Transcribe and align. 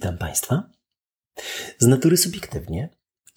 witam 0.00 0.18
Państwa. 0.18 0.70
Z 1.78 1.86
natury 1.86 2.16
subiektywnie, 2.16 2.88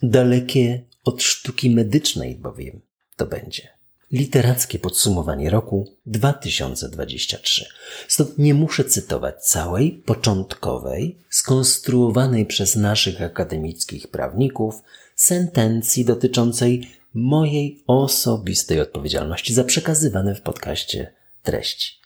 dalekie 0.04 0.86
od 1.04 1.24
sztuki 1.24 1.70
medycznej 1.70 2.36
bowiem 2.36 2.82
to 3.16 3.26
będzie 3.26 3.70
literackie 4.12 4.80
podsumowanie 4.80 5.50
roku 5.50 5.98
2023. 6.06 7.66
Stąd 8.08 8.38
nie 8.38 8.54
muszę 8.54 8.84
cytować 8.84 9.46
całej, 9.46 9.92
początkowej, 9.92 11.20
skonstruowanej 11.30 12.46
przez 12.46 12.76
naszych 12.76 13.22
akademickich 13.22 14.08
prawników 14.08 14.76
sentencji 15.16 16.06
dotyczącej 16.06 16.92
mojej 17.14 17.84
osobistej 17.88 18.82
odpowiedzialności 18.82 19.54
za 19.54 19.64
przekazywane 19.64 20.36
w 20.36 20.42
podcaście 20.42 21.14
treści. 21.42 22.00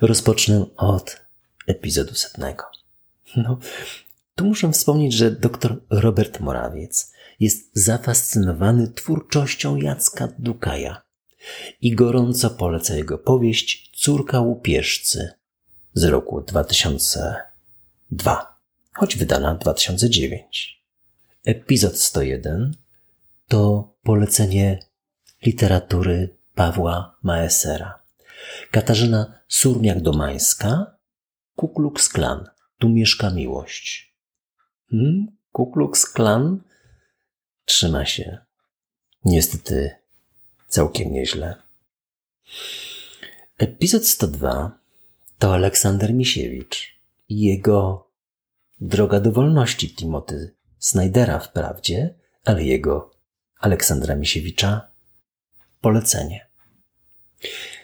Rozpocznę 0.00 0.66
od 0.76 1.20
epizodu 1.66 2.14
setnego. 2.14 2.64
No, 3.36 3.58
tu 4.36 4.44
muszę 4.44 4.72
wspomnieć, 4.72 5.12
że 5.12 5.30
dr 5.30 5.80
Robert 5.90 6.40
Morawiec 6.40 7.12
jest 7.40 7.70
zafascynowany 7.72 8.88
twórczością 8.88 9.76
Jacka 9.76 10.28
Dukaja 10.38 11.02
i 11.80 11.94
gorąco 11.94 12.50
poleca 12.50 12.94
jego 12.94 13.18
powieść 13.18 13.90
Córka 13.94 14.40
łupieżcy 14.40 15.32
z 15.94 16.04
roku 16.04 16.40
2002, 16.40 18.58
choć 18.92 19.16
wydana 19.16 19.54
2009. 19.54 20.84
Epizod 21.44 21.98
101 21.98 22.74
to 23.48 23.92
polecenie 24.02 24.78
literatury 25.46 26.36
Pawła 26.54 27.16
Maesera. 27.22 28.02
Katarzyna 28.70 29.40
Surmiak-Domańska, 29.48 30.86
Ku 31.56 31.68
Klux 31.68 32.08
Klan. 32.08 32.44
Tu 32.78 32.88
mieszka 32.88 33.30
miłość. 33.30 34.15
Hmm? 34.90 35.26
Ku 35.52 35.70
Klux 35.70 36.06
Klan 36.06 36.62
trzyma 37.64 38.04
się. 38.06 38.38
Niestety 39.24 39.90
całkiem 40.68 41.12
nieźle. 41.12 41.62
Epizod 43.58 44.06
102 44.06 44.78
to 45.38 45.54
Aleksander 45.54 46.14
Misiewicz 46.14 47.00
i 47.28 47.40
jego 47.40 48.10
droga 48.80 49.20
do 49.20 49.32
wolności 49.32 49.94
Timothy 49.94 50.54
Snydera 50.78 51.38
wprawdzie, 51.38 52.14
ale 52.44 52.64
jego 52.64 53.10
Aleksandra 53.58 54.16
Misiewicza 54.16 54.88
polecenie. 55.80 56.46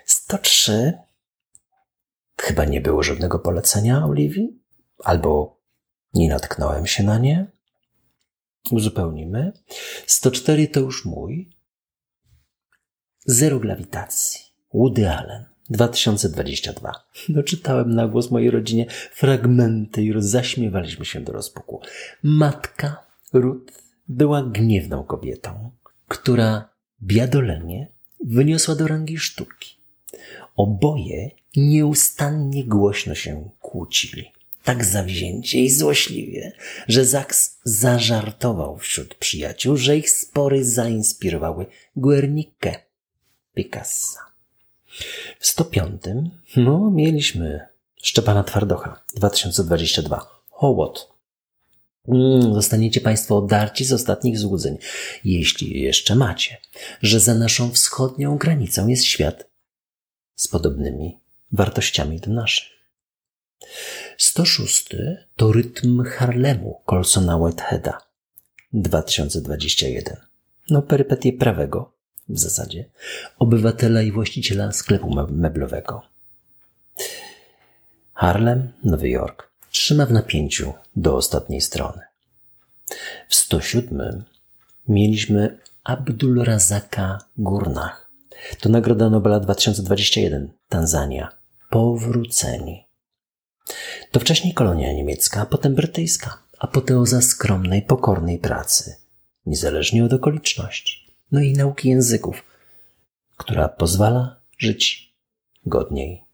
103 0.05 0.93
chyba 2.39 2.65
nie 2.65 2.81
było 2.81 3.03
żadnego 3.03 3.39
polecenia 3.39 4.07
Oliwii, 4.07 4.61
albo 5.05 5.62
nie 6.15 6.29
natknąłem 6.29 6.87
się 6.87 7.03
na 7.03 7.19
nie. 7.19 7.47
Uzupełnimy. 8.71 9.53
104 10.07 10.69
to 10.69 10.81
już 10.81 11.05
mój. 11.05 11.51
Zero 13.27 13.59
grawitacji. 13.59 14.41
Woody 14.75 15.11
Allen. 15.11 15.45
2022. 15.71 16.93
Doczytałem 17.29 17.95
na 17.95 18.09
głos 18.09 18.31
mojej 18.31 18.51
rodzinie 18.51 18.87
fragmenty 19.13 20.03
i 20.03 20.13
zaśmiewaliśmy 20.17 21.05
się 21.05 21.21
do 21.21 21.33
rozpuku. 21.33 21.81
Matka 22.23 23.07
Ruth 23.33 23.73
była 24.09 24.43
gniewną 24.43 25.05
kobietą, 25.05 25.71
która 26.09 26.69
biadolenie 27.03 27.93
wyniosła 28.25 28.75
do 28.75 28.87
rangi 28.87 29.19
sztuki. 29.19 29.77
Oboje 30.57 31.31
nieustannie 31.57 32.65
głośno 32.65 33.15
się 33.15 33.51
kłócili. 33.61 34.33
Tak 34.65 34.85
zawzięcie 34.85 35.59
i 35.59 35.71
złośliwie, 35.71 36.53
że 36.89 37.05
Zaks 37.05 37.59
zażartował 37.65 38.79
wśród 38.79 39.15
przyjaciół, 39.15 39.77
że 39.77 39.97
ich 39.97 40.11
spory 40.11 40.65
zainspirowały 40.65 41.67
Guernikę 41.97 42.75
Picassa. 43.55 44.21
W 45.39 45.47
105 45.47 46.03
no, 46.57 46.91
mieliśmy 46.91 47.67
Szczepana 48.03 48.45
Twardocha 48.45 49.05
2022. 49.17 50.43
Hołot. 50.51 51.13
Mm, 52.09 52.55
zostaniecie 52.55 53.01
Państwo 53.01 53.39
odarci 53.39 53.85
z 53.85 53.93
ostatnich 53.93 54.39
złudzeń, 54.39 54.79
jeśli 55.25 55.81
jeszcze 55.81 56.15
macie, 56.15 56.57
że 57.03 57.21
za 57.21 57.35
naszą 57.35 57.71
wschodnią 57.71 58.37
granicą 58.37 58.89
jest 58.89 59.05
świat 59.05 59.51
z 60.35 60.49
podobnymi 60.49 61.19
wartościami 61.53 62.21
do 62.21 62.31
naszych. 62.31 62.73
106 64.23 64.89
to 65.37 65.53
rytm 65.53 66.05
Harlemu 66.05 66.81
Colsona 66.87 67.37
Whiteheada 67.37 67.99
2021. 68.73 70.17
No, 70.71 70.83
perypetie 70.83 71.33
prawego 71.33 71.93
w 72.29 72.39
zasadzie 72.39 72.91
obywatela 73.39 74.03
i 74.03 74.13
właściciela 74.13 74.73
sklepu 74.73 75.15
meblowego. 75.31 76.03
Harlem, 78.15 78.73
Nowy 78.85 79.09
Jork 79.09 79.51
trzyma 79.71 80.07
w 80.07 80.13
napięciu 80.13 80.73
do 80.97 81.17
ostatniej 81.17 81.61
strony. 81.61 82.01
W 83.29 83.35
107 83.35 84.25
mieliśmy 84.89 85.59
Abdul 85.85 86.45
Razaka 86.45 87.19
Gurnach. 87.37 88.11
To 88.61 88.69
Nagroda 88.69 89.11
Nobela 89.11 89.41
2021, 89.41 90.53
Tanzania. 90.69 91.29
Powróceni. 91.71 92.92
To 94.13 94.21
wcześniej 94.21 94.55
kolonia 94.55 94.93
niemiecka, 94.93 95.41
a 95.41 95.47
potem 95.47 95.75
brytyjska, 95.75 96.43
apoteoza 96.59 97.21
skromnej, 97.21 97.83
pokornej 97.83 98.39
pracy, 98.39 98.97
niezależnie 99.47 100.05
od 100.05 100.13
okoliczności, 100.13 101.17
no 101.33 101.41
i 101.41 101.53
nauki 101.53 101.89
języków, 101.89 102.45
która 103.37 103.69
pozwala 103.69 104.41
żyć 104.59 105.15
godniej. 105.67 106.25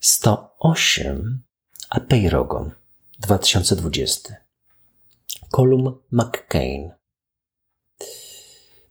108 0.00 1.42
a 1.90 2.00
Peyrogon 2.00 2.70
2020 3.18 4.36
Colum 5.50 5.98
McCain 6.12 6.90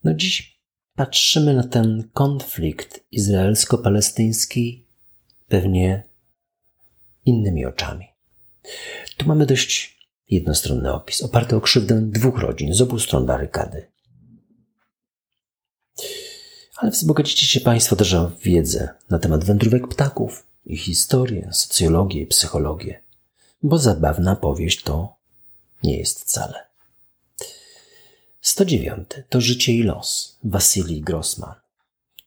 No 0.04 0.14
dziś 0.14 0.60
patrzymy 0.94 1.54
na 1.54 1.64
ten 1.64 2.08
konflikt 2.12 3.00
izraelsko-palestyński 3.12 4.86
pewnie 5.48 6.09
innymi 7.24 7.66
oczami. 7.66 8.06
Tu 9.16 9.26
mamy 9.26 9.46
dość 9.46 9.98
jednostronny 10.28 10.92
opis, 10.92 11.22
oparty 11.22 11.56
o 11.56 11.60
krzywdę 11.60 12.00
dwóch 12.00 12.38
rodzin 12.38 12.74
z 12.74 12.80
obu 12.80 12.98
stron 12.98 13.26
barykady. 13.26 13.86
Ale 16.76 16.90
wzbogacicie 16.90 17.46
się 17.46 17.60
Państwo 17.60 17.96
też 17.96 18.14
o 18.14 18.30
wiedzę 18.42 18.88
na 19.10 19.18
temat 19.18 19.44
wędrówek 19.44 19.88
ptaków, 19.88 20.50
i 20.66 20.76
historię, 20.76 21.48
socjologię 21.52 22.20
i 22.20 22.26
psychologię, 22.26 23.02
bo 23.62 23.78
zabawna 23.78 24.36
powieść 24.36 24.82
to 24.82 25.16
nie 25.82 25.98
jest 25.98 26.20
wcale. 26.20 26.66
109 28.40 29.08
to 29.28 29.40
życie 29.40 29.72
i 29.72 29.82
los 29.82 30.38
Wasylii 30.44 31.00
Grossman. 31.00 31.54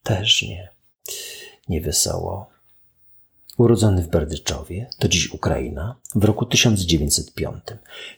Też 0.02 0.42
nie. 0.42 0.68
Niewesoło. 1.68 2.50
Urodzony 3.56 4.02
w 4.02 4.08
Berdyczowie, 4.08 4.90
to 4.98 5.08
dziś 5.08 5.30
Ukraina, 5.30 5.96
w 6.14 6.24
roku 6.24 6.46
1905. 6.46 7.64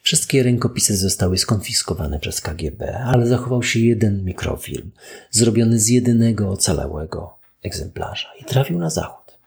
Wszystkie 0.02 0.42
rękopisy 0.42 0.96
zostały 0.96 1.38
skonfiskowane 1.38 2.20
przez 2.20 2.40
KGB, 2.40 2.98
ale 2.98 3.26
zachował 3.26 3.62
się 3.62 3.80
jeden 3.80 4.24
mikrofilm, 4.24 4.90
zrobiony 5.30 5.78
z 5.78 5.88
jedynego 5.88 6.50
ocalałego 6.50 7.38
egzemplarza 7.62 8.28
i 8.40 8.44
trafił 8.44 8.78
na 8.78 8.90
zachód. 8.90 9.38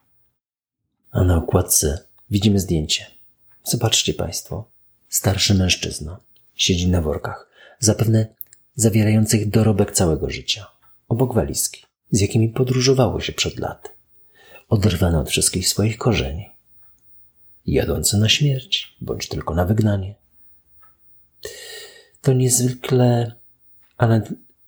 A 1.11 1.23
na 1.23 1.37
okładce 1.37 1.99
widzimy 2.29 2.59
zdjęcie. 2.59 3.05
Zobaczcie 3.63 4.13
Państwo. 4.13 4.69
Starszy 5.09 5.53
mężczyzna 5.53 6.19
siedzi 6.55 6.87
na 6.87 7.01
workach, 7.01 7.49
zapewne 7.79 8.27
zawierających 8.75 9.49
dorobek 9.49 9.91
całego 9.91 10.29
życia, 10.29 10.67
obok 11.07 11.33
walizki, 11.33 11.85
z 12.11 12.21
jakimi 12.21 12.49
podróżowało 12.49 13.19
się 13.19 13.33
przed 13.33 13.59
laty, 13.59 13.89
oderwane 14.69 15.19
od 15.19 15.29
wszystkich 15.29 15.67
swoich 15.67 15.97
korzeni, 15.97 16.49
jadące 17.65 18.17
na 18.17 18.29
śmierć 18.29 18.97
bądź 19.01 19.27
tylko 19.27 19.55
na 19.55 19.65
wygnanie. 19.65 20.15
To 22.21 22.33
niezwykle 22.33 23.35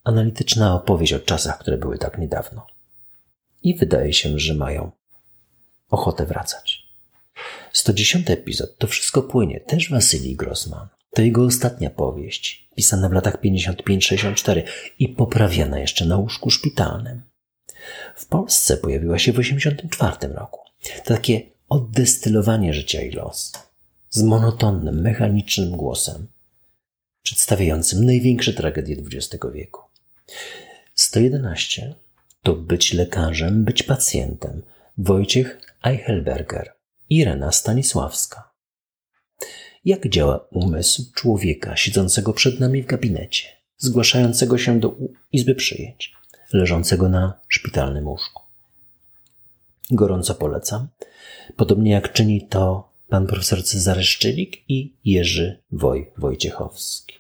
analityczna 0.03 0.75
opowieść 0.75 1.13
o 1.13 1.19
czasach, 1.19 1.59
które 1.59 1.77
były 1.77 1.97
tak 1.97 2.17
niedawno. 2.17 2.67
I 3.63 3.75
wydaje 3.75 4.13
się, 4.13 4.39
że 4.39 4.53
mają 4.53 4.91
ochotę 5.89 6.25
wracać. 6.25 6.87
110 7.73 8.29
epizod 8.29 8.77
to 8.77 8.87
wszystko 8.87 9.23
płynie, 9.23 9.59
też 9.59 9.89
Wasylii 9.89 10.35
Grossman. 10.35 10.87
To 11.13 11.21
jego 11.21 11.45
ostatnia 11.45 11.89
powieść, 11.89 12.69
pisana 12.75 13.09
w 13.09 13.13
latach 13.13 13.41
55-64 13.41 14.63
i 14.99 15.09
poprawiana 15.09 15.79
jeszcze 15.79 16.05
na 16.05 16.17
łóżku 16.17 16.49
szpitalnym. 16.49 17.30
W 18.15 18.25
Polsce 18.25 18.77
pojawiła 18.77 19.19
się 19.19 19.33
w 19.33 19.39
84 19.39 20.27
roku. 20.27 20.59
To 20.83 21.13
takie 21.13 21.41
oddestylowanie 21.69 22.73
życia 22.73 23.01
i 23.01 23.11
los. 23.11 23.53
z 24.09 24.23
monotonnym, 24.23 25.01
mechanicznym 25.01 25.71
głosem, 25.71 26.27
przedstawiającym 27.23 28.05
największe 28.05 28.53
tragedie 28.53 28.95
XX 28.95 29.45
wieku. 29.53 29.81
111 30.95 31.95
to 32.43 32.55
być 32.55 32.93
lekarzem, 32.93 33.63
być 33.63 33.83
pacjentem. 33.83 34.61
Wojciech 34.97 35.61
Eichelberger, 35.83 36.73
Irena 37.09 37.51
Stanisławska. 37.51 38.51
Jak 39.85 40.09
działa 40.09 40.47
umysł 40.51 41.13
człowieka 41.13 41.75
siedzącego 41.75 42.33
przed 42.33 42.59
nami 42.59 42.83
w 42.83 42.85
gabinecie, 42.85 43.47
zgłaszającego 43.77 44.57
się 44.57 44.79
do 44.79 44.95
izby 45.31 45.55
przyjęć, 45.55 46.13
leżącego 46.53 47.09
na 47.09 47.33
szpitalnym 47.47 48.07
łóżku? 48.07 48.43
Gorąco 49.91 50.35
polecam, 50.35 50.87
podobnie 51.55 51.91
jak 51.91 52.13
czyni 52.13 52.47
to 52.47 52.89
pan 53.09 53.27
profesor 53.27 53.63
Cezary 53.63 54.03
Szczylik 54.03 54.69
i 54.69 54.93
Jerzy 55.05 55.59
Woj 55.71 56.11
Wojciechowski. 56.17 57.15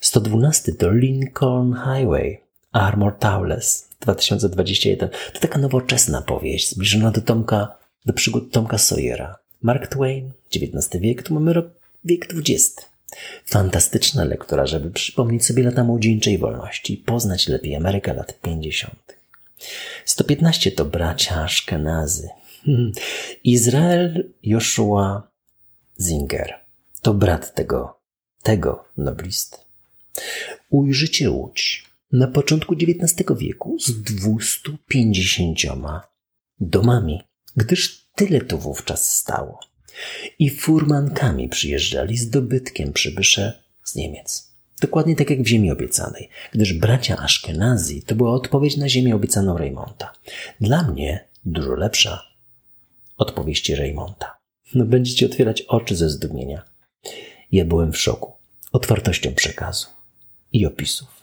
112 0.00 0.72
to 0.72 0.90
Lincoln 0.90 1.74
Highway, 1.74 2.40
Armor 2.72 3.18
Towles 3.18 3.88
2021. 4.00 5.08
To 5.32 5.40
taka 5.40 5.58
nowoczesna 5.58 6.22
powieść, 6.22 6.70
zbliżona 6.70 7.10
do 7.10 7.20
Tomka, 7.20 7.76
do 8.06 8.12
przygód 8.12 8.52
Tomka 8.52 8.78
Sawyera. 8.78 9.36
Mark 9.62 9.86
Twain, 9.86 10.32
XIX 10.54 11.02
wiek, 11.02 11.22
tu 11.22 11.34
mamy 11.34 11.52
rok, 11.52 11.66
wiek 12.04 12.28
XX. 12.34 12.86
Fantastyczna 13.44 14.24
lektura, 14.24 14.66
żeby 14.66 14.90
przypomnieć 14.90 15.46
sobie 15.46 15.62
lata 15.62 15.84
młodzieńczej 15.84 16.38
wolności 16.38 16.94
i 16.94 16.96
poznać 16.96 17.48
lepiej 17.48 17.76
Amerykę 17.76 18.14
lat 18.14 18.40
50. 18.40 19.16
115 20.04 20.72
to 20.72 20.84
bracia 20.84 21.42
Ashkenazy. 21.42 22.28
Hmm. 22.64 22.92
Izrael 23.44 24.30
Joshua 24.42 25.30
Zinger 26.00 26.54
to 27.02 27.14
brat 27.14 27.54
tego, 27.54 28.00
tego 28.42 28.84
noblisty. 28.96 29.58
Ujrzycie 30.70 31.30
Łódź 31.30 31.84
na 32.12 32.26
początku 32.26 32.74
XIX 32.74 33.38
wieku 33.38 33.76
z 33.80 34.02
250 34.02 35.58
domami, 36.60 37.22
gdyż 37.56 38.08
tyle 38.14 38.40
tu 38.40 38.58
wówczas 38.58 39.12
stało. 39.12 39.60
I 40.38 40.50
furmankami 40.50 41.48
przyjeżdżali 41.48 42.16
z 42.16 42.30
dobytkiem 42.30 42.92
przybysze 42.92 43.62
z 43.84 43.94
Niemiec. 43.94 44.48
Dokładnie 44.80 45.16
tak 45.16 45.30
jak 45.30 45.42
w 45.42 45.46
Ziemi 45.46 45.70
Obiecanej, 45.70 46.28
gdyż 46.52 46.72
bracia 46.72 47.16
Ashkenazi 47.16 48.02
to 48.02 48.14
była 48.14 48.32
odpowiedź 48.32 48.76
na 48.76 48.88
Ziemię 48.88 49.14
Obiecaną 49.14 49.58
Reymonta. 49.58 50.12
Dla 50.60 50.82
mnie 50.82 51.24
dużo 51.44 51.74
lepsza 51.74 52.22
odpowiedź 53.16 53.68
Reymonta. 53.68 54.38
No 54.74 54.84
będziecie 54.84 55.26
otwierać 55.26 55.62
oczy 55.62 55.96
ze 55.96 56.10
zdumienia. 56.10 56.62
Ja 57.52 57.64
byłem 57.64 57.92
w 57.92 57.98
szoku 57.98 58.32
otwartością 58.72 59.34
przekazu 59.34 59.86
i 60.52 60.66
opisów. 60.66 61.18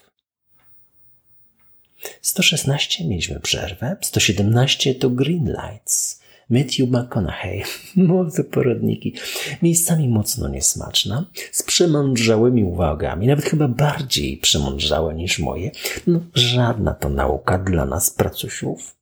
116 2.22 3.08
mieliśmy 3.08 3.40
przerwę, 3.40 3.98
117 4.02 4.96
to 4.96 5.10
Green 5.10 5.46
Lights, 5.46 6.22
Matthew 6.50 6.90
McConaughey, 6.90 7.64
młode 8.08 8.44
porodniki, 8.44 9.16
miejscami 9.62 10.10
mocno 10.10 10.50
niesmaczna, 10.50 11.26
z 11.52 11.64
przemądrzałymi 11.64 12.64
uwagami, 12.64 13.28
nawet 13.28 13.46
chyba 13.46 13.68
bardziej 13.68 14.38
przemądrzałe 14.38 15.16
niż 15.16 15.40
moje. 15.40 15.72
No, 16.08 16.20
żadna 16.34 16.94
to 16.94 17.10
nauka 17.10 17.58
dla 17.58 17.86
nas, 17.86 18.10
pracusiów. 18.10 18.96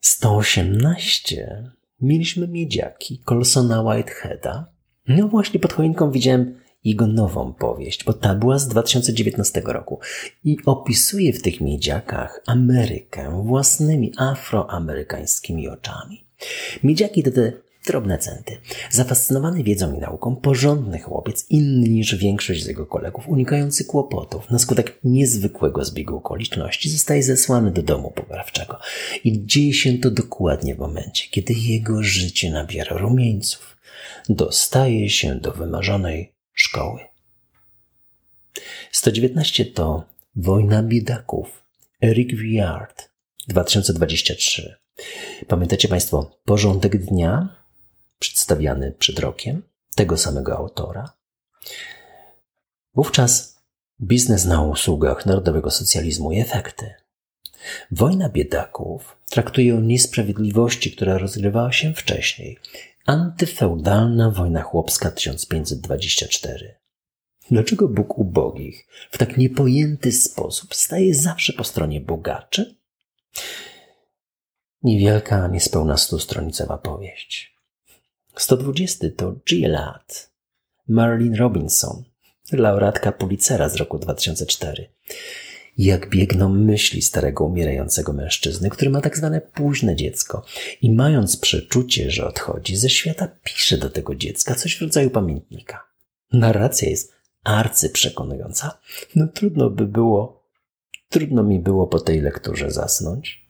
118 0.00 1.70
mieliśmy 2.00 2.48
miedziaki 2.48 3.22
Colsona 3.24 3.82
Whiteheada. 3.82 4.72
No 5.08 5.28
właśnie 5.28 5.60
pod 5.60 5.72
choinką 5.72 6.10
widziałem 6.10 6.60
jego 6.84 7.06
nową 7.06 7.52
powieść, 7.52 8.04
bo 8.04 8.12
ta 8.12 8.34
była 8.34 8.58
z 8.58 8.68
2019 8.68 9.62
roku 9.64 10.00
i 10.44 10.56
opisuje 10.66 11.32
w 11.32 11.42
tych 11.42 11.60
miedziakach 11.60 12.42
Amerykę 12.46 13.42
własnymi 13.44 14.12
afroamerykańskimi 14.16 15.68
oczami. 15.68 16.24
Miedziaki 16.82 17.22
to 17.22 17.30
te 17.30 17.52
drobne 17.86 18.18
centy. 18.18 18.56
Zafascynowany 18.90 19.62
wiedzą 19.62 19.94
i 19.94 19.98
nauką, 19.98 20.36
porządny 20.36 20.98
chłopiec, 20.98 21.46
inny 21.50 21.88
niż 21.88 22.14
większość 22.14 22.64
z 22.64 22.66
jego 22.66 22.86
kolegów, 22.86 23.28
unikający 23.28 23.84
kłopotów, 23.84 24.50
na 24.50 24.58
skutek 24.58 24.98
niezwykłego 25.04 25.84
zbiegu 25.84 26.16
okoliczności, 26.16 26.90
zostaje 26.90 27.22
zesłany 27.22 27.70
do 27.70 27.82
domu 27.82 28.10
poprawczego. 28.10 28.78
I 29.24 29.46
dzieje 29.46 29.74
się 29.74 29.98
to 29.98 30.10
dokładnie 30.10 30.74
w 30.74 30.78
momencie, 30.78 31.28
kiedy 31.30 31.54
jego 31.54 32.02
życie 32.02 32.50
nabiera 32.50 32.96
rumieńców. 32.96 33.76
Dostaje 34.28 35.10
się 35.10 35.34
do 35.34 35.52
wymarzonej 35.52 36.32
szkoły. 36.54 37.00
119 38.92 39.64
to 39.64 40.04
Wojna 40.36 40.82
biedaków. 40.82 41.64
Eric 42.02 42.34
Viard 42.34 43.10
2023. 43.48 44.74
Pamiętacie 45.48 45.88
Państwo 45.88 46.38
porządek 46.44 46.96
dnia 46.96 47.56
przedstawiany 48.18 48.92
przed 48.98 49.18
rokiem 49.18 49.62
tego 49.94 50.16
samego 50.16 50.56
autora? 50.56 51.12
Wówczas 52.94 53.60
biznes 54.00 54.44
na 54.44 54.62
usługach 54.62 55.26
narodowego 55.26 55.70
socjalizmu 55.70 56.32
i 56.32 56.40
efekty. 56.40 56.94
Wojna 57.90 58.28
biedaków 58.28 59.16
traktuje 59.30 59.76
o 59.76 59.80
niesprawiedliwości, 59.80 60.92
która 60.92 61.18
rozgrywała 61.18 61.72
się 61.72 61.94
wcześniej, 61.94 62.58
Antyfeudalna 63.06 64.30
wojna 64.30 64.62
chłopska 64.62 65.10
1524. 65.10 66.78
Dlaczego 67.50 67.88
Bóg 67.88 68.18
ubogich 68.18 68.86
w 69.10 69.18
tak 69.18 69.36
niepojęty 69.36 70.12
sposób 70.12 70.74
staje 70.74 71.14
zawsze 71.14 71.52
po 71.52 71.64
stronie 71.64 72.00
bogaczy? 72.00 72.76
Niewielka, 74.82 75.48
niespełna 75.48 75.96
stustronicowa 75.96 76.78
powieść. 76.78 77.56
120 78.36 79.06
to 79.16 79.34
Gillard, 79.48 80.30
Marilyn 80.88 81.34
Robinson, 81.34 82.04
laureatka 82.52 83.12
Pulitzera 83.12 83.68
z 83.68 83.76
roku 83.76 83.98
2004 83.98 84.88
jak 85.84 86.10
biegną 86.10 86.48
myśli 86.48 87.02
starego 87.02 87.44
umierającego 87.44 88.12
mężczyzny, 88.12 88.70
który 88.70 88.90
ma 88.90 89.00
tak 89.00 89.16
zwane 89.16 89.40
późne 89.40 89.96
dziecko 89.96 90.44
i 90.82 90.94
mając 90.94 91.36
przeczucie, 91.36 92.10
że 92.10 92.26
odchodzi 92.26 92.76
ze 92.76 92.90
świata, 92.90 93.28
pisze 93.44 93.78
do 93.78 93.90
tego 93.90 94.14
dziecka 94.14 94.54
coś 94.54 94.76
w 94.76 94.82
rodzaju 94.82 95.10
pamiętnika. 95.10 95.86
Narracja 96.32 96.88
jest 96.88 97.12
arcyprzekonująca. 97.44 98.78
No 99.14 99.26
trudno 99.26 99.70
by 99.70 99.86
było, 99.86 100.46
trudno 101.08 101.42
mi 101.42 101.58
było 101.58 101.86
po 101.86 102.00
tej 102.00 102.20
lekturze 102.20 102.70
zasnąć. 102.70 103.46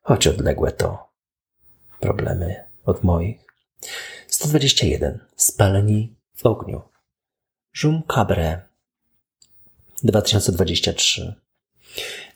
Choć 0.00 0.26
odległe 0.26 0.72
to 0.72 1.08
problemy 2.00 2.64
od 2.84 3.04
moich. 3.04 3.44
121. 4.26 5.18
Spaleni 5.36 6.16
w 6.34 6.46
ogniu. 6.46 6.82
Jum 7.82 8.02
Cabre 8.14 8.67
2023. 10.02 11.34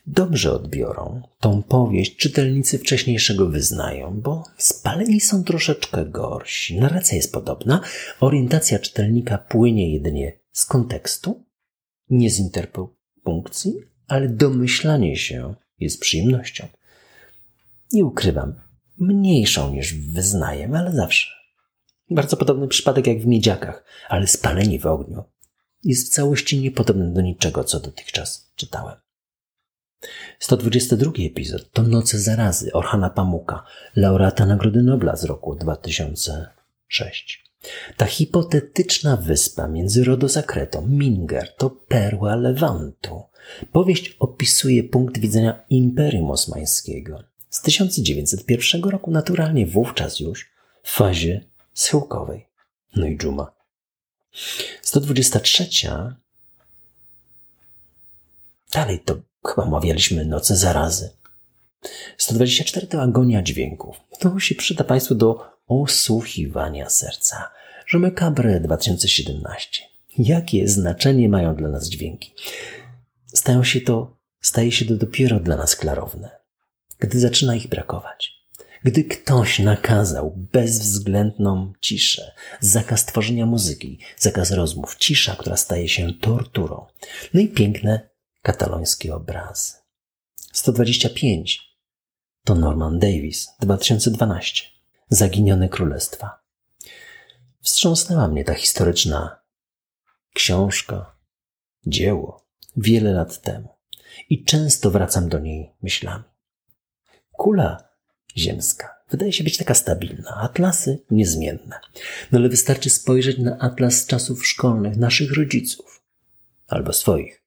Dobrze 0.07 0.51
odbiorą 0.51 1.21
tą 1.39 1.63
powieść 1.63 2.15
czytelnicy 2.15 2.79
wcześniejszego 2.79 3.49
wyznają, 3.49 4.21
bo 4.21 4.43
spaleni 4.57 5.21
są 5.21 5.43
troszeczkę 5.43 6.05
gorsi. 6.05 6.79
Narracja 6.79 7.15
jest 7.15 7.33
podobna, 7.33 7.81
orientacja 8.19 8.79
czytelnika 8.79 9.37
płynie 9.37 9.93
jedynie 9.93 10.39
z 10.51 10.65
kontekstu, 10.65 11.45
nie 12.09 12.29
z 12.29 12.39
interpunkcji, 12.39 13.73
ale 14.07 14.29
domyślanie 14.29 15.17
się 15.17 15.55
jest 15.79 15.99
przyjemnością. 15.99 16.67
Nie 17.93 18.05
ukrywam, 18.05 18.55
mniejszą 18.97 19.73
niż 19.73 19.93
wyznajem, 19.93 20.75
ale 20.75 20.91
zawsze. 20.91 21.31
Bardzo 22.09 22.37
podobny 22.37 22.67
przypadek 22.67 23.07
jak 23.07 23.19
w 23.19 23.25
miedziakach, 23.25 23.83
ale 24.09 24.27
spaleni 24.27 24.79
w 24.79 24.85
ogniu 24.85 25.23
jest 25.83 26.07
w 26.07 26.09
całości 26.09 26.61
niepodobny 26.61 27.13
do 27.13 27.21
niczego, 27.21 27.63
co 27.63 27.79
dotychczas 27.79 28.51
czytałem. 28.55 28.95
122 30.39 31.11
epizod 31.19 31.71
to 31.71 31.83
Noce 31.83 32.19
zarazy 32.19 32.73
Orhana 32.73 33.09
Pamuka, 33.09 33.63
laureata 33.95 34.45
Nagrody 34.45 34.83
Nobla 34.83 35.15
z 35.15 35.23
roku 35.23 35.55
2006. 35.55 37.43
Ta 37.97 38.05
hipotetyczna 38.05 39.17
wyspa 39.17 39.67
między 39.67 40.03
Rodos 40.03 40.37
a 40.37 40.43
Kretą, 40.43 40.87
Minger, 40.87 41.55
to 41.55 41.69
perła 41.69 42.35
Lewantu. 42.35 43.23
Powieść 43.71 44.15
opisuje 44.19 44.83
punkt 44.83 45.17
widzenia 45.17 45.63
Imperium 45.69 46.31
Osmańskiego 46.31 47.23
z 47.49 47.61
1901 47.61 48.83
roku, 48.83 49.11
naturalnie 49.11 49.67
wówczas 49.67 50.19
już 50.19 50.51
w 50.83 50.91
fazie 50.91 51.45
schyłkowej. 51.73 52.47
No 52.95 53.05
i 53.05 53.17
dżuma 53.17 53.62
123. 54.81 55.67
Dalej 58.71 58.99
to 58.99 59.15
chyba 59.47 59.63
omawialiśmy 59.63 60.25
noce 60.25 60.55
zarazy. 60.55 61.09
124 62.17 62.87
to 62.87 63.01
agonia 63.01 63.41
dźwięków. 63.41 63.95
To 64.19 64.39
się 64.39 64.55
przyda 64.55 64.83
Państwu 64.83 65.15
do 65.15 65.53
osłuchiwania 65.67 66.89
serca. 66.89 67.51
Cabre 68.19 68.59
2017. 68.59 69.83
Jakie 70.17 70.67
znaczenie 70.67 71.29
mają 71.29 71.55
dla 71.55 71.69
nas 71.69 71.89
dźwięki? 71.89 72.33
Stają 73.33 73.63
się 73.63 73.81
to, 73.81 74.17
staje 74.41 74.71
się 74.71 74.85
to 74.85 74.95
dopiero 74.95 75.39
dla 75.39 75.55
nas 75.55 75.75
klarowne, 75.75 76.29
gdy 76.99 77.19
zaczyna 77.19 77.55
ich 77.55 77.67
brakować. 77.67 78.42
Gdy 78.83 79.03
ktoś 79.03 79.59
nakazał 79.59 80.33
bezwzględną 80.51 81.73
ciszę, 81.81 82.31
zakaz 82.59 83.05
tworzenia 83.05 83.45
muzyki, 83.45 83.99
zakaz 84.17 84.51
rozmów, 84.51 84.95
cisza, 84.95 85.35
która 85.35 85.57
staje 85.57 85.89
się 85.89 86.13
torturą. 86.13 86.85
No 87.33 87.39
i 87.39 87.47
piękne 87.47 88.09
katalońskie 88.41 89.15
obrazy. 89.15 89.73
125 90.53 91.73
to 92.43 92.55
Norman 92.55 92.99
Davis, 92.99 93.49
2012. 93.59 94.65
Zaginione 95.09 95.69
Królestwa. 95.69 96.43
Wstrząsnęła 97.61 98.27
mnie 98.27 98.43
ta 98.43 98.53
historyczna 98.53 99.39
książka, 100.33 101.15
dzieło 101.87 102.47
wiele 102.77 103.13
lat 103.13 103.41
temu 103.41 103.69
i 104.29 104.43
często 104.43 104.91
wracam 104.91 105.29
do 105.29 105.39
niej 105.39 105.71
myślami. 105.81 106.23
Kula 107.31 107.92
ziemska 108.37 109.03
wydaje 109.13 109.33
się 109.33 109.43
być 109.43 109.57
taka 109.57 109.73
stabilna, 109.73 110.35
atlasy 110.35 110.99
niezmienne. 111.11 111.79
No 112.31 112.39
ale 112.39 112.49
wystarczy 112.49 112.89
spojrzeć 112.89 113.37
na 113.37 113.57
atlas 113.59 114.05
czasów 114.05 114.47
szkolnych 114.47 114.97
naszych 114.97 115.33
rodziców 115.33 116.01
albo 116.67 116.93
swoich, 116.93 117.43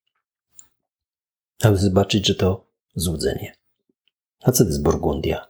aby 1.62 1.76
zobaczyć, 1.76 2.26
że 2.26 2.34
to 2.34 2.70
złudzenie. 2.94 3.56
A 4.42 4.52
co 4.52 4.64
to 4.64 4.70
jest 4.70 4.82
Burgundia? 4.82 5.46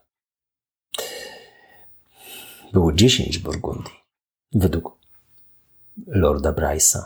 Było 2.72 2.92
dziesięć 2.92 3.38
Burgundii, 3.38 3.94
według 4.52 4.98
Lorda 6.06 6.52
Bryce'a. 6.52 7.02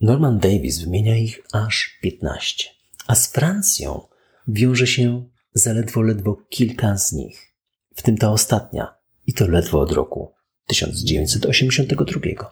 Norman 0.00 0.38
Davis 0.38 0.78
wymienia 0.78 1.16
ich 1.16 1.40
aż 1.52 1.98
piętnaście, 2.02 2.68
a 3.06 3.14
z 3.14 3.32
Francją 3.32 4.08
wiąże 4.48 4.86
się 4.86 5.31
zaledwo 5.54 6.02
ledwo 6.02 6.36
kilka 6.48 6.98
z 6.98 7.12
nich, 7.12 7.54
w 7.94 8.02
tym 8.02 8.16
ta 8.16 8.30
ostatnia, 8.30 8.94
i 9.26 9.34
to 9.34 9.46
ledwo 9.46 9.80
od 9.80 9.92
roku 9.92 10.32
1982. 10.66 12.50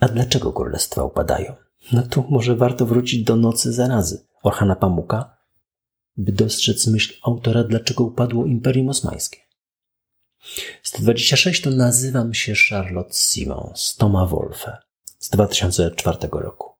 A 0.00 0.08
dlaczego 0.08 0.52
królestwa 0.52 1.04
upadają? 1.04 1.54
No 1.92 2.02
tu 2.02 2.24
może 2.30 2.56
warto 2.56 2.86
wrócić 2.86 3.24
do 3.24 3.36
Nocy 3.36 3.72
Zarazy 3.72 4.26
Orhana 4.42 4.76
Pamuka, 4.76 5.36
by 6.16 6.32
dostrzec 6.32 6.86
myśl 6.86 7.14
autora, 7.22 7.64
dlaczego 7.64 8.04
upadło 8.04 8.46
Imperium 8.46 8.88
Osmańskie. 8.88 9.38
126 10.82 11.62
to 11.62 11.70
Nazywam 11.70 12.34
się 12.34 12.52
Charlotte 12.70 13.14
Simons, 13.14 13.96
Toma 13.96 14.26
Wolfe 14.26 14.78
z 15.18 15.30
2004 15.30 16.18
roku. 16.32 16.70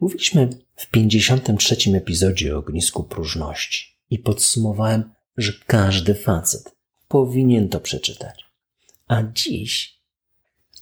Mówiliśmy 0.00 0.48
w 0.76 0.90
53 0.90 1.76
epizodzie 1.94 2.56
o 2.56 2.58
ognisku 2.58 3.04
próżności 3.04 3.98
i 4.10 4.18
podsumowałem, 4.18 5.10
że 5.36 5.52
każdy 5.66 6.14
facet 6.14 6.76
powinien 7.08 7.68
to 7.68 7.80
przeczytać. 7.80 8.44
A 9.08 9.22
dziś 9.22 9.98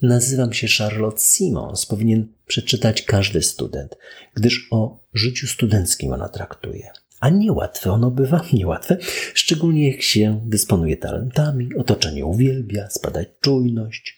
nazywam 0.02 0.52
się 0.52 0.66
Charlotte 0.78 1.20
Simons, 1.20 1.86
powinien 1.86 2.32
przeczytać 2.46 3.02
każdy 3.02 3.42
student, 3.42 3.96
gdyż 4.34 4.68
o 4.70 5.04
życiu 5.14 5.46
studenckim 5.46 6.12
ona 6.12 6.28
traktuje. 6.28 6.90
A 7.20 7.28
niełatwe 7.30 7.92
ono 7.92 8.10
bywa, 8.10 8.44
niełatwe, 8.52 8.96
szczególnie 9.34 9.90
jak 9.90 10.02
się 10.02 10.40
dysponuje 10.44 10.96
talentami, 10.96 11.68
otoczenie 11.78 12.26
uwielbia, 12.26 12.90
spadać 12.90 13.28
czujność, 13.40 14.16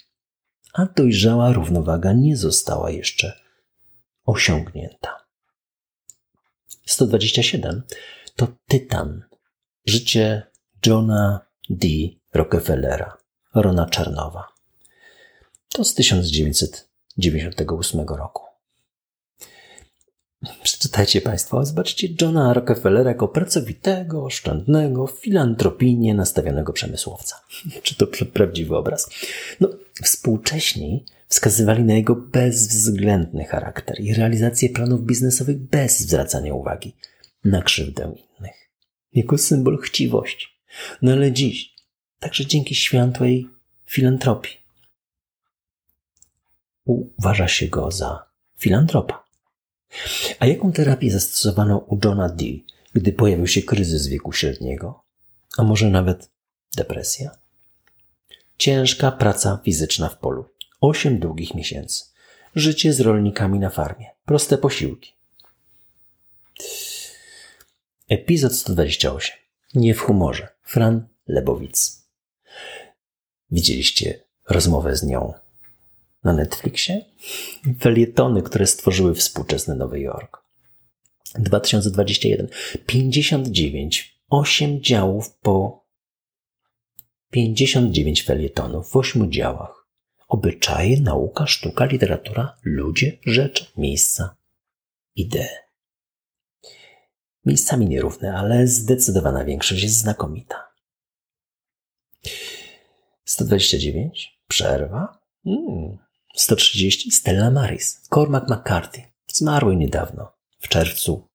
a 0.72 0.86
dojrzała 0.86 1.52
równowaga 1.52 2.12
nie 2.12 2.36
została 2.36 2.90
jeszcze 2.90 3.47
osiągnięta. 4.28 5.24
127 6.86 7.82
to 8.36 8.48
Tytan. 8.66 9.22
Życie 9.86 10.42
Johna 10.86 11.40
D. 11.70 11.88
Rockefellera, 12.34 13.16
Rona 13.54 13.86
Czarnowa. 13.86 14.48
To 15.68 15.84
z 15.84 15.94
1998 15.94 18.00
roku. 18.00 18.44
Przeczytajcie 20.62 21.20
Państwo, 21.20 21.66
zobaczcie 21.66 22.08
Johna 22.20 22.54
Rockefellera 22.54 23.10
jako 23.10 23.28
pracowitego, 23.28 24.24
oszczędnego, 24.24 25.06
filantropijnie 25.06 26.14
nastawionego 26.14 26.72
przemysłowca. 26.72 27.40
Czy 27.82 27.94
to 27.94 28.06
prawdziwy 28.32 28.76
obraz? 28.76 29.10
No, 29.60 29.68
współcześni 30.02 31.04
wskazywali 31.28 31.84
na 31.84 31.94
jego 31.94 32.16
bezwzględny 32.16 33.44
charakter 33.44 34.00
i 34.00 34.14
realizację 34.14 34.68
planów 34.68 35.02
biznesowych 35.02 35.58
bez 35.58 36.00
zwracania 36.00 36.54
uwagi 36.54 36.96
na 37.44 37.62
krzywdę 37.62 38.02
innych. 38.02 38.70
Jako 39.12 39.38
symbol 39.38 39.78
chciwości. 39.78 40.46
No 41.02 41.12
ale 41.12 41.32
dziś, 41.32 41.74
także 42.20 42.46
dzięki 42.46 42.74
światłej 42.74 43.48
filantropii, 43.86 44.56
uważa 46.84 47.48
się 47.48 47.68
go 47.68 47.90
za 47.90 48.26
filantropa. 48.58 49.24
A 50.38 50.46
jaką 50.46 50.72
terapię 50.72 51.10
zastosowano 51.10 51.78
u 51.78 51.98
Johna 52.04 52.28
D., 52.28 52.44
gdy 52.92 53.12
pojawił 53.12 53.46
się 53.46 53.62
kryzys 53.62 54.06
wieku 54.06 54.32
średniego? 54.32 55.02
A 55.58 55.62
może 55.62 55.90
nawet 55.90 56.30
depresja? 56.76 57.38
Ciężka 58.58 59.12
praca 59.12 59.60
fizyczna 59.64 60.08
w 60.08 60.18
polu. 60.18 60.44
Osiem 60.80 61.18
długich 61.18 61.54
miesięcy. 61.54 62.04
Życie 62.54 62.92
z 62.92 63.00
rolnikami 63.00 63.58
na 63.58 63.70
farmie. 63.70 64.06
Proste 64.24 64.58
posiłki. 64.58 65.12
Epizod 68.08 68.54
128. 68.54 69.36
Nie 69.74 69.94
w 69.94 70.00
humorze. 70.00 70.48
Fran 70.62 71.08
Lebowic. 71.26 72.08
Widzieliście 73.50 74.24
rozmowę 74.48 74.96
z 74.96 75.02
nią 75.02 75.34
na 76.24 76.32
Netflixie? 76.32 77.04
Felietony, 77.80 78.42
które 78.42 78.66
stworzyły 78.66 79.14
współczesny 79.14 79.74
Nowy 79.74 80.00
Jork. 80.00 80.42
2021. 81.34 82.48
59. 82.86 84.22
8 84.28 84.82
działów 84.82 85.30
po 85.34 85.84
59 87.30 88.22
felietonów 88.22 88.90
w 88.90 88.96
8 88.96 89.32
działach. 89.32 89.77
Obyczaje, 90.28 91.00
nauka, 91.00 91.46
sztuka, 91.46 91.84
literatura, 91.84 92.56
ludzie, 92.62 93.18
rzeczy, 93.26 93.66
miejsca, 93.76 94.36
idee. 95.16 95.48
Miejscami 97.44 97.86
nierówne, 97.86 98.34
ale 98.34 98.66
zdecydowana 98.66 99.44
większość 99.44 99.82
jest 99.82 99.96
znakomita. 99.96 100.68
129. 103.24 104.40
Przerwa. 104.48 105.18
Hmm. 105.44 105.98
130 106.34 107.10
Stella 107.10 107.50
Maris, 107.50 108.00
Cormac 108.14 108.48
McCarthy, 108.50 109.02
zmarły 109.32 109.76
niedawno, 109.76 110.32
w 110.60 110.68
czerwcu 110.68 111.28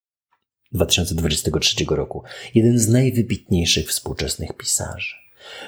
2023 0.71 1.85
roku, 1.89 2.23
jeden 2.55 2.79
z 2.79 2.89
najwybitniejszych 2.89 3.89
współczesnych 3.89 4.57
pisarzy. 4.57 5.22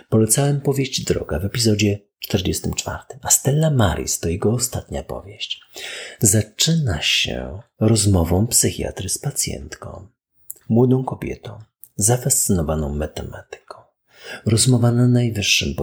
Polecałem 0.10 0.62
powieść 0.62 1.04
Droga 1.04 1.40
w 1.40 1.46
epizodzie 1.46 2.00
44, 2.20 2.98
a 3.22 3.30
Stella 3.30 3.72
Maris 3.72 4.20
to 4.20 4.30
jego 4.30 4.52
ostatnia 4.52 5.04
powieść. 5.04 5.62
Zaczyna 6.20 7.02
się 7.02 7.62
rozmową 7.80 8.48
psychiatry 8.48 9.10
z 9.10 9.18
pacjentką, 9.18 10.08
młodą 10.70 11.04
kobietą, 11.04 11.60
zafascynowaną 11.96 12.96
matematyką. 12.96 13.76
Rozmowa 14.46 14.92
na 14.92 15.08
najwyższym 15.08 15.76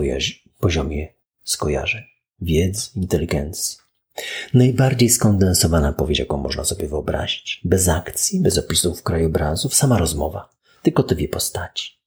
poziomie 0.60 1.08
skojarzeń 1.44 2.02
wiedzy, 2.42 2.90
inteligencji. 2.96 3.78
Najbardziej 4.54 5.08
skondensowana 5.08 5.92
powieść, 5.92 6.18
jaką 6.18 6.36
można 6.36 6.64
sobie 6.64 6.88
wyobrazić. 6.88 7.60
Bez 7.64 7.88
akcji, 7.88 8.40
bez 8.40 8.58
opisów 8.58 9.02
krajobrazów, 9.02 9.74
sama 9.74 9.98
rozmowa. 9.98 10.48
Tylko 10.82 11.02
te 11.02 11.14
dwie 11.14 11.28
postaci. 11.28 12.01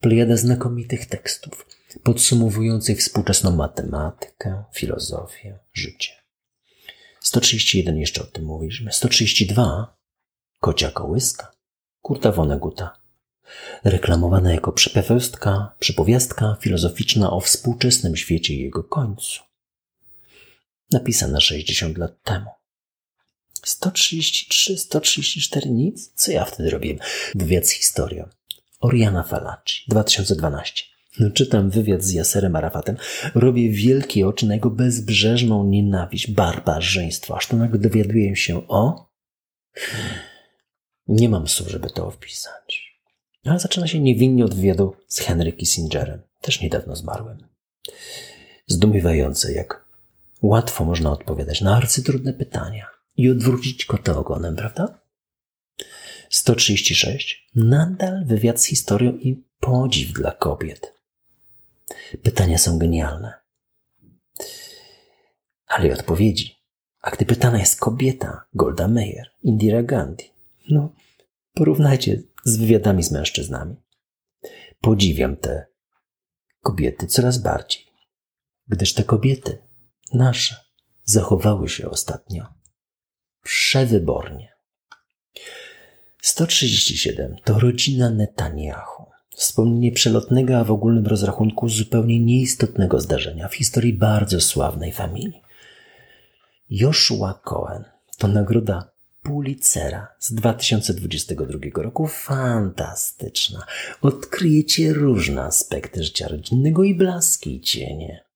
Plejada 0.00 0.36
znakomitych 0.36 1.06
tekstów, 1.06 1.66
podsumowujących 2.02 2.98
współczesną 2.98 3.56
matematykę, 3.56 4.64
filozofię, 4.74 5.58
życie. 5.72 6.12
131 7.20 7.98
jeszcze 7.98 8.22
o 8.22 8.26
tym 8.26 8.44
mówiliśmy. 8.44 8.92
132 8.92 9.96
Kocia 10.60 10.90
kołyska. 10.90 11.52
Kurta 12.02 12.32
Woneguta 12.32 13.00
reklamowana 13.84 14.52
jako 14.52 14.72
przypowiastka, 14.72 15.74
przypowiastka 15.78 16.56
filozoficzna 16.60 17.30
o 17.30 17.40
współczesnym 17.40 18.16
świecie 18.16 18.54
i 18.54 18.60
jego 18.60 18.84
końcu 18.84 19.42
napisana 20.92 21.40
60 21.40 21.98
lat 21.98 22.22
temu. 22.22 22.50
133, 23.64 24.78
134 24.78 25.70
nic? 25.70 26.12
Co 26.14 26.32
ja 26.32 26.44
wtedy 26.44 26.70
robiłem? 26.70 26.98
Wywiad 27.34 27.66
z 27.66 27.70
historią. 27.70 28.28
Oriana 28.80 29.22
Falaci, 29.22 29.84
2012. 29.88 30.84
No, 31.20 31.30
czytam 31.30 31.70
wywiad 31.70 32.02
z 32.02 32.12
Jaserem 32.12 32.56
Arafatem, 32.56 32.96
robię 33.34 33.70
wielkie 33.70 34.28
oczy 34.28 34.46
na 34.46 34.54
jego 34.54 34.70
bezbrzeżną 34.70 35.64
nienawiść, 35.64 36.30
barbarzyństwo, 36.30 37.36
aż 37.36 37.46
to 37.46 37.56
nagle 37.56 37.78
dowiaduję 37.78 38.36
się 38.36 38.68
o... 38.68 39.10
Nie 41.08 41.28
mam 41.28 41.48
słów, 41.48 41.68
żeby 41.68 41.90
to 41.90 42.10
wpisać. 42.10 42.96
Ale 43.44 43.58
zaczyna 43.58 43.86
się 43.86 44.00
niewinnie 44.00 44.44
od 44.44 44.54
wywiadu 44.54 44.96
z 45.06 45.20
Henry 45.20 45.52
Kissingerem, 45.52 46.22
też 46.40 46.60
niedawno 46.60 46.96
zmarłym. 46.96 47.46
Zdumiewające, 48.66 49.52
jak 49.52 49.86
łatwo 50.42 50.84
można 50.84 51.12
odpowiadać 51.12 51.60
na 51.60 51.76
arcytrudne 51.76 52.32
pytania 52.32 52.86
i 53.16 53.30
odwrócić 53.30 53.84
kota 53.84 54.18
ogonem, 54.18 54.56
prawda? 54.56 54.99
136. 56.30 57.48
Nadal 57.54 58.24
wywiad 58.26 58.60
z 58.60 58.64
historią 58.64 59.12
i 59.12 59.44
podziw 59.60 60.12
dla 60.12 60.32
kobiet. 60.32 60.94
Pytania 62.22 62.58
są 62.58 62.78
genialne. 62.78 63.34
Ale 65.66 65.88
i 65.88 65.92
odpowiedzi. 65.92 66.56
A 67.00 67.10
gdy 67.10 67.26
pytana 67.26 67.58
jest 67.58 67.80
kobieta, 67.80 68.44
Golda 68.54 68.88
Meir, 68.88 69.30
Indira 69.42 69.82
Gandhi, 69.82 70.30
no, 70.68 70.94
porównajcie 71.54 72.22
z 72.44 72.56
wywiadami 72.56 73.02
z 73.02 73.10
mężczyznami. 73.10 73.76
Podziwiam 74.80 75.36
te 75.36 75.66
kobiety 76.60 77.06
coraz 77.06 77.38
bardziej, 77.38 77.86
gdyż 78.68 78.94
te 78.94 79.04
kobiety, 79.04 79.58
nasze, 80.14 80.56
zachowały 81.04 81.68
się 81.68 81.90
ostatnio 81.90 82.46
przewybornie. 83.42 84.49
137 86.22 87.36
to 87.44 87.58
rodzina 87.58 88.10
Netanyahu. 88.10 89.06
Wspomnienie 89.34 89.92
przelotnego, 89.92 90.58
a 90.58 90.64
w 90.64 90.70
ogólnym 90.70 91.06
rozrachunku 91.06 91.68
zupełnie 91.68 92.20
nieistotnego 92.20 93.00
zdarzenia 93.00 93.48
w 93.48 93.54
historii 93.54 93.92
bardzo 93.92 94.40
sławnej 94.40 94.92
familii. 94.92 95.42
Joshua 96.70 97.40
Cohen 97.44 97.84
to 98.18 98.28
nagroda 98.28 98.90
Pulitzera 99.22 100.08
z 100.18 100.32
2022 100.34 101.82
roku 101.82 102.06
fantastyczna. 102.06 103.66
Odkryjecie 104.02 104.92
różne 104.92 105.42
aspekty 105.42 106.04
życia 106.04 106.28
rodzinnego 106.28 106.84
i 106.84 106.94
blaski 106.94 107.56
i 107.56 107.60
cienie. 107.60 108.29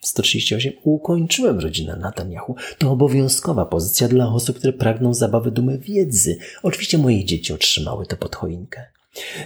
138 0.00 0.72
ukończyłem 0.82 1.60
rodzinę 1.60 1.96
Netanyahu. 1.96 2.56
To 2.78 2.90
obowiązkowa 2.90 3.66
pozycja 3.66 4.08
dla 4.08 4.28
osób, 4.28 4.58
które 4.58 4.72
pragną 4.72 5.14
zabawy 5.14 5.50
dumy 5.50 5.78
wiedzy. 5.78 6.38
Oczywiście 6.62 6.98
moje 6.98 7.24
dzieci 7.24 7.52
otrzymały 7.52 8.06
to 8.06 8.16
pod 8.16 8.36
choinkę. 8.36 8.86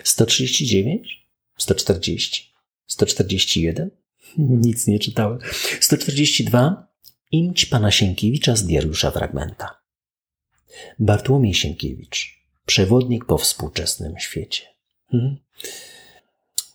139? 0.05 1.27
140? 1.57 2.53
141? 2.87 3.91
Nic 4.39 4.87
nie 4.87 4.99
czytałem. 4.99 5.39
142? 5.81 6.89
Imć 7.33 7.67
pana 7.67 7.91
Sienkiewicza 7.91 8.57
z 8.57 8.67
Diariusza 8.67 9.11
Fragmenta. 9.11 9.81
Bartłomiej 10.99 11.55
Sienkiewicz. 11.55 12.41
Przewodnik 12.67 13.25
po 13.25 13.39
współczesnym 13.39 14.15
świecie. 14.19 14.63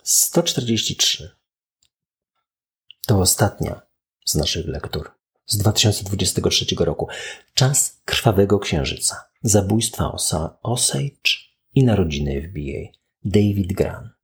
143. 0.03 1.29
To 3.05 3.19
ostatnia 3.19 3.81
z 4.25 4.35
naszych 4.35 4.67
lektur 4.67 5.12
z 5.45 5.57
2023 5.57 6.65
roku. 6.79 7.07
Czas 7.53 8.01
krwawego 8.05 8.59
księżyca. 8.59 9.29
Zabójstwa 9.41 10.12
Osa 10.12 10.57
Osage 10.63 11.31
i 11.74 11.83
narodziny 11.83 12.41
FBA. 12.41 13.00
David 13.24 13.74
Gran. 13.74 14.14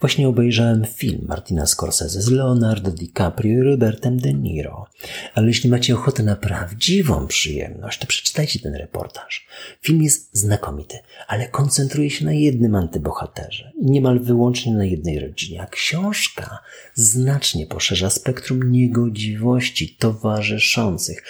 Właśnie 0.00 0.28
obejrzałem 0.28 0.84
film 0.84 1.24
Martina 1.28 1.66
Scorsese 1.66 2.22
z 2.22 2.30
Leonardo 2.30 2.90
DiCaprio 2.90 3.62
i 3.62 3.62
Robertem 3.62 4.16
De 4.16 4.32
Niro. 4.32 4.86
Ale 5.34 5.46
jeśli 5.46 5.70
macie 5.70 5.94
ochotę 5.94 6.22
na 6.22 6.36
prawdziwą 6.36 7.26
przyjemność, 7.26 7.98
to 7.98 8.06
przeczytajcie 8.06 8.60
ten 8.60 8.74
reportaż. 8.74 9.46
Film 9.80 10.02
jest 10.02 10.28
znakomity, 10.32 10.98
ale 11.26 11.48
koncentruje 11.48 12.10
się 12.10 12.24
na 12.24 12.32
jednym 12.32 12.74
antybohaterze 12.74 13.72
i 13.80 13.90
niemal 13.90 14.20
wyłącznie 14.20 14.72
na 14.72 14.84
jednej 14.84 15.20
rodzinie. 15.20 15.62
A 15.62 15.66
książka 15.66 16.58
znacznie 16.94 17.66
poszerza 17.66 18.10
spektrum 18.10 18.72
niegodziwości 18.72 19.96
towarzyszących 19.96 21.22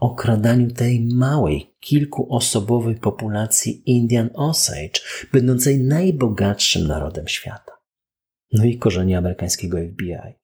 okradaniu 0.00 0.70
tej 0.70 1.00
małej, 1.00 1.74
kilkuosobowej 1.80 2.94
populacji 2.94 3.82
Indian 3.86 4.30
Osage, 4.34 5.00
będącej 5.32 5.78
najbogatszym 5.78 6.86
narodem 6.86 7.28
świata 7.28 7.77
no 8.52 8.64
i 8.64 8.78
korzenie 8.78 9.18
amerykańskiego 9.18 9.78
FBI, 9.92 10.34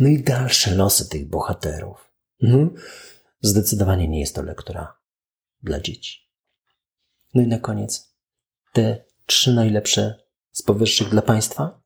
no 0.00 0.08
i 0.08 0.22
dalsze 0.22 0.74
losy 0.74 1.08
tych 1.08 1.28
bohaterów. 1.28 2.12
No, 2.40 2.70
zdecydowanie 3.40 4.08
nie 4.08 4.20
jest 4.20 4.34
to 4.34 4.42
lektura 4.42 4.98
dla 5.62 5.80
dzieci. 5.80 6.30
No 7.34 7.42
i 7.42 7.46
na 7.46 7.58
koniec 7.58 8.14
te 8.72 9.04
trzy 9.26 9.54
najlepsze 9.54 10.14
z 10.52 10.62
powyższych 10.62 11.08
dla 11.08 11.22
Państwa? 11.22 11.80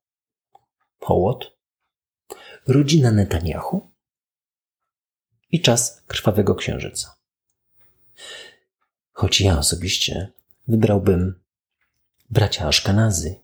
Hołot, 1.00 1.59
rodzina 2.66 3.12
Netanyahu 3.12 3.90
i 5.50 5.61
czas 5.61 6.02
krwawego 6.06 6.54
księżyca. 6.54 7.16
Choć 9.12 9.40
ja 9.40 9.59
osobiście 9.59 10.33
wybrałbym 10.68 11.40
bracia 12.30 12.66
Aszkanazy 12.68 13.40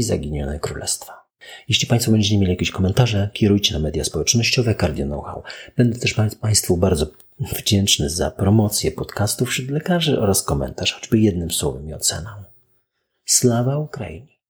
i 0.00 0.02
Zaginione 0.02 0.58
Królestwa. 0.58 1.26
Jeśli 1.68 1.86
Państwo 1.86 2.12
będziecie 2.12 2.38
mieli 2.38 2.50
jakieś 2.50 2.70
komentarze, 2.70 3.30
kierujcie 3.32 3.74
na 3.74 3.80
media 3.80 4.04
społecznościowe 4.04 4.74
Cardio 4.74 5.06
Know-how. 5.06 5.42
Będę 5.76 5.98
też 5.98 6.14
Państwu 6.40 6.76
bardzo 6.76 7.06
wdzięczny 7.38 8.10
za 8.10 8.30
promocję 8.30 8.92
podcastów 8.92 9.48
wśród 9.48 9.70
lekarzy 9.70 10.20
oraz 10.20 10.42
komentarz, 10.42 10.92
choćby 10.92 11.18
jednym 11.18 11.50
słowem 11.50 11.88
i 11.88 11.94
oceną. 11.94 12.30
Sława 13.24 13.78
Ukrainie! 13.78 14.40